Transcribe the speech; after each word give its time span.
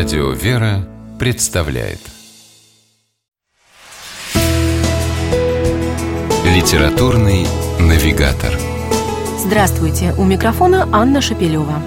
Радио 0.00 0.30
«Вера» 0.30 0.88
представляет 1.18 1.98
Литературный 6.42 7.46
навигатор 7.78 8.58
Здравствуйте! 9.36 10.14
У 10.16 10.24
микрофона 10.24 10.88
Анна 10.90 11.20
Шапилева. 11.20 11.82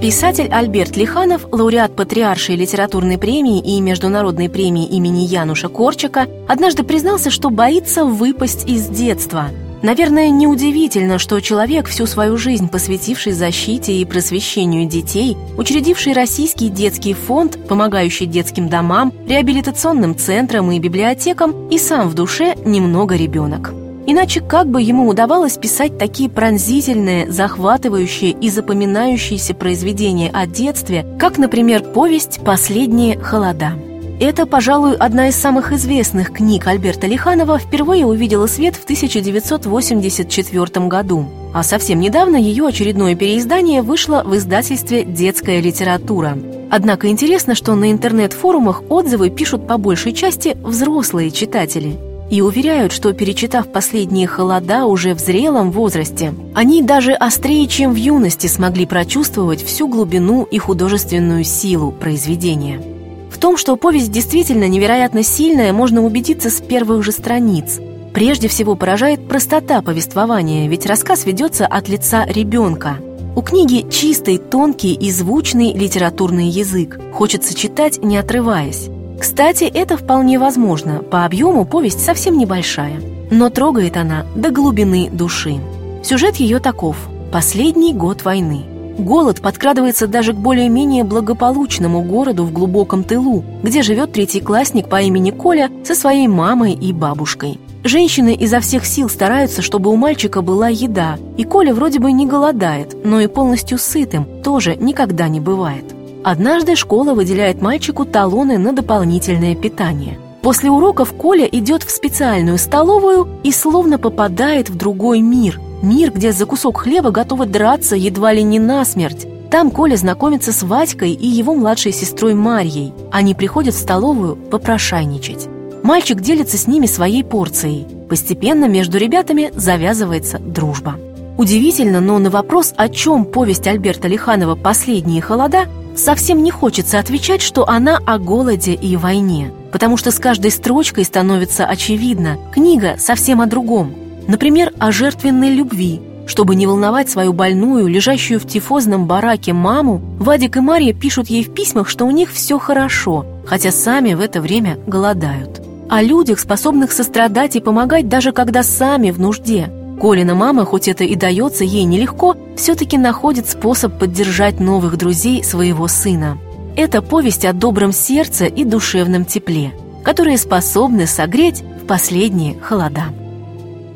Писатель 0.00 0.48
Альберт 0.48 0.96
Лиханов, 0.96 1.48
лауреат 1.50 1.96
Патриаршей 1.96 2.54
литературной 2.54 3.18
премии 3.18 3.58
и 3.58 3.80
Международной 3.80 4.48
премии 4.48 4.86
имени 4.86 5.24
Януша 5.24 5.68
Корчика, 5.68 6.28
однажды 6.46 6.84
признался, 6.84 7.32
что 7.32 7.50
боится 7.50 8.04
выпасть 8.04 8.68
из 8.68 8.86
детства– 8.86 9.48
Наверное, 9.84 10.30
неудивительно, 10.30 11.18
что 11.18 11.38
человек, 11.40 11.88
всю 11.88 12.06
свою 12.06 12.38
жизнь 12.38 12.70
посвятивший 12.70 13.32
защите 13.32 13.92
и 13.92 14.06
просвещению 14.06 14.88
детей, 14.88 15.36
учредивший 15.58 16.14
Российский 16.14 16.70
детский 16.70 17.12
фонд, 17.12 17.58
помогающий 17.68 18.24
детским 18.24 18.70
домам, 18.70 19.12
реабилитационным 19.28 20.16
центрам 20.16 20.72
и 20.72 20.78
библиотекам, 20.78 21.68
и 21.68 21.76
сам 21.76 22.08
в 22.08 22.14
душе 22.14 22.54
немного 22.64 23.14
ребенок. 23.14 23.74
Иначе 24.06 24.40
как 24.40 24.68
бы 24.68 24.80
ему 24.80 25.06
удавалось 25.06 25.58
писать 25.58 25.98
такие 25.98 26.30
пронзительные, 26.30 27.30
захватывающие 27.30 28.30
и 28.30 28.48
запоминающиеся 28.48 29.52
произведения 29.52 30.30
о 30.32 30.46
детстве, 30.46 31.04
как, 31.20 31.36
например, 31.36 31.82
повесть 31.82 32.40
«Последние 32.42 33.18
холода». 33.18 33.74
Это, 34.20 34.46
пожалуй, 34.46 34.94
одна 34.94 35.28
из 35.28 35.34
самых 35.34 35.72
известных 35.72 36.32
книг 36.32 36.68
Альберта 36.68 37.06
Лиханова 37.06 37.58
впервые 37.58 38.06
увидела 38.06 38.46
свет 38.46 38.76
в 38.76 38.84
1984 38.84 40.86
году. 40.86 41.26
А 41.52 41.62
совсем 41.62 42.00
недавно 42.00 42.36
ее 42.36 42.66
очередное 42.66 43.16
переиздание 43.16 43.82
вышло 43.82 44.22
в 44.24 44.36
издательстве 44.36 45.04
«Детская 45.04 45.60
литература». 45.60 46.38
Однако 46.70 47.08
интересно, 47.08 47.54
что 47.54 47.74
на 47.74 47.90
интернет-форумах 47.90 48.84
отзывы 48.88 49.30
пишут 49.30 49.66
по 49.66 49.78
большей 49.78 50.12
части 50.12 50.56
взрослые 50.62 51.30
читатели 51.30 51.96
и 52.30 52.40
уверяют, 52.40 52.92
что 52.92 53.12
перечитав 53.12 53.70
последние 53.70 54.26
холода 54.26 54.86
уже 54.86 55.14
в 55.14 55.20
зрелом 55.20 55.70
возрасте, 55.70 56.32
они 56.54 56.82
даже 56.82 57.12
острее, 57.12 57.66
чем 57.66 57.92
в 57.92 57.96
юности 57.96 58.46
смогли 58.46 58.86
прочувствовать 58.86 59.62
всю 59.62 59.88
глубину 59.88 60.44
и 60.44 60.58
художественную 60.58 61.44
силу 61.44 61.92
произведения. 61.92 62.93
В 63.34 63.38
том, 63.38 63.56
что 63.56 63.74
повесть 63.74 64.12
действительно 64.12 64.68
невероятно 64.68 65.24
сильная, 65.24 65.72
можно 65.72 66.04
убедиться 66.04 66.50
с 66.50 66.60
первых 66.60 67.02
же 67.02 67.10
страниц. 67.10 67.80
Прежде 68.14 68.46
всего 68.46 68.76
поражает 68.76 69.26
простота 69.26 69.82
повествования, 69.82 70.68
ведь 70.68 70.86
рассказ 70.86 71.26
ведется 71.26 71.66
от 71.66 71.88
лица 71.88 72.24
ребенка. 72.26 72.98
У 73.34 73.42
книги 73.42 73.86
чистый, 73.90 74.38
тонкий 74.38 74.94
и 74.94 75.10
звучный 75.10 75.72
литературный 75.72 76.46
язык. 76.46 77.00
Хочется 77.12 77.56
читать, 77.56 78.00
не 78.04 78.18
отрываясь. 78.18 78.88
Кстати, 79.20 79.64
это 79.64 79.96
вполне 79.96 80.38
возможно. 80.38 81.00
По 81.00 81.24
объему 81.24 81.64
повесть 81.64 82.04
совсем 82.04 82.38
небольшая. 82.38 83.00
Но 83.32 83.50
трогает 83.50 83.96
она 83.96 84.26
до 84.36 84.50
глубины 84.50 85.10
души. 85.10 85.56
Сюжет 86.04 86.36
ее 86.36 86.60
таков. 86.60 86.96
Последний 87.32 87.94
год 87.94 88.22
войны– 88.22 88.66
Голод 88.98 89.40
подкрадывается 89.40 90.06
даже 90.06 90.32
к 90.32 90.36
более-менее 90.36 91.02
благополучному 91.04 92.02
городу 92.02 92.44
в 92.44 92.52
глубоком 92.52 93.02
тылу, 93.02 93.44
где 93.62 93.82
живет 93.82 94.12
третий 94.12 94.40
классник 94.40 94.88
по 94.88 95.02
имени 95.02 95.30
Коля 95.30 95.70
со 95.84 95.94
своей 95.94 96.28
мамой 96.28 96.74
и 96.74 96.92
бабушкой. 96.92 97.58
Женщины 97.82 98.34
изо 98.34 98.60
всех 98.60 98.86
сил 98.86 99.10
стараются, 99.10 99.60
чтобы 99.60 99.90
у 99.90 99.96
мальчика 99.96 100.42
была 100.42 100.68
еда, 100.68 101.18
и 101.36 101.44
Коля 101.44 101.74
вроде 101.74 101.98
бы 101.98 102.12
не 102.12 102.26
голодает, 102.26 102.96
но 103.04 103.20
и 103.20 103.26
полностью 103.26 103.78
сытым 103.78 104.26
тоже 104.42 104.76
никогда 104.76 105.28
не 105.28 105.40
бывает. 105.40 105.84
Однажды 106.22 106.76
школа 106.76 107.12
выделяет 107.12 107.60
мальчику 107.60 108.06
талоны 108.06 108.56
на 108.56 108.72
дополнительное 108.72 109.54
питание. 109.54 110.18
После 110.40 110.70
уроков 110.70 111.12
Коля 111.12 111.46
идет 111.46 111.82
в 111.82 111.90
специальную 111.90 112.58
столовую 112.58 113.28
и 113.42 113.50
словно 113.50 113.98
попадает 113.98 114.70
в 114.70 114.76
другой 114.76 115.20
мир, 115.20 115.60
Мир, 115.82 116.12
где 116.12 116.32
за 116.32 116.46
кусок 116.46 116.82
хлеба 116.82 117.10
готовы 117.10 117.46
драться 117.46 117.96
едва 117.96 118.32
ли 118.32 118.42
не 118.42 118.58
насмерть. 118.58 119.26
Там 119.50 119.70
Коля 119.70 119.96
знакомится 119.96 120.52
с 120.52 120.62
Вадькой 120.62 121.12
и 121.12 121.26
его 121.26 121.54
младшей 121.54 121.92
сестрой 121.92 122.34
Марьей. 122.34 122.92
Они 123.12 123.34
приходят 123.34 123.74
в 123.74 123.78
столовую 123.78 124.36
попрошайничать. 124.36 125.46
Мальчик 125.82 126.20
делится 126.20 126.56
с 126.56 126.66
ними 126.66 126.86
своей 126.86 127.22
порцией. 127.22 127.86
Постепенно 128.08 128.66
между 128.66 128.98
ребятами 128.98 129.52
завязывается 129.54 130.38
дружба. 130.38 130.96
Удивительно, 131.36 132.00
но 132.00 132.18
на 132.18 132.30
вопрос, 132.30 132.72
о 132.76 132.88
чем 132.88 133.24
повесть 133.24 133.66
Альберта 133.66 134.08
Лиханова 134.08 134.54
«Последние 134.54 135.20
холода», 135.20 135.66
совсем 135.94 136.42
не 136.42 136.50
хочется 136.50 136.98
отвечать, 136.98 137.42
что 137.42 137.68
она 137.68 138.00
о 138.06 138.18
голоде 138.18 138.72
и 138.74 138.96
войне. 138.96 139.52
Потому 139.72 139.96
что 139.96 140.10
с 140.10 140.18
каждой 140.18 140.50
строчкой 140.50 141.04
становится 141.04 141.66
очевидно, 141.66 142.38
книга 142.52 142.96
совсем 142.98 143.40
о 143.40 143.46
другом– 143.46 143.94
Например, 144.26 144.72
о 144.78 144.92
жертвенной 144.92 145.54
любви. 145.54 146.00
Чтобы 146.26 146.54
не 146.54 146.66
волновать 146.66 147.10
свою 147.10 147.32
больную, 147.32 147.86
лежащую 147.86 148.40
в 148.40 148.46
тифозном 148.46 149.06
бараке 149.06 149.52
маму, 149.52 150.00
Вадик 150.18 150.56
и 150.56 150.60
Марья 150.60 150.94
пишут 150.94 151.28
ей 151.28 151.44
в 151.44 151.52
письмах, 151.52 151.88
что 151.88 152.06
у 152.06 152.10
них 152.10 152.32
все 152.32 152.58
хорошо, 152.58 153.26
хотя 153.44 153.70
сами 153.70 154.14
в 154.14 154.20
это 154.20 154.40
время 154.40 154.78
голодают. 154.86 155.60
О 155.90 156.00
людях, 156.00 156.40
способных 156.40 156.92
сострадать 156.92 157.56
и 157.56 157.60
помогать, 157.60 158.08
даже 158.08 158.32
когда 158.32 158.62
сами 158.62 159.10
в 159.10 159.20
нужде. 159.20 159.70
Колина 160.00 160.34
мама, 160.34 160.64
хоть 160.64 160.88
это 160.88 161.04
и 161.04 161.14
дается 161.14 161.62
ей 161.64 161.84
нелегко, 161.84 162.36
все-таки 162.56 162.96
находит 162.96 163.48
способ 163.48 163.98
поддержать 163.98 164.60
новых 164.60 164.96
друзей 164.96 165.44
своего 165.44 165.88
сына. 165.88 166.38
Это 166.76 167.02
повесть 167.02 167.44
о 167.44 167.52
добром 167.52 167.92
сердце 167.92 168.46
и 168.46 168.64
душевном 168.64 169.24
тепле, 169.24 169.72
которые 170.02 170.38
способны 170.38 171.06
согреть 171.06 171.62
в 171.82 171.86
последние 171.86 172.58
холода. 172.60 173.04